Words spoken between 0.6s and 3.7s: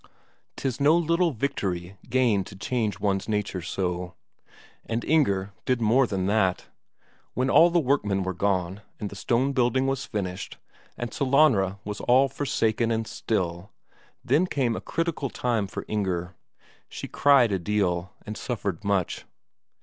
no little victory gained to change one's nature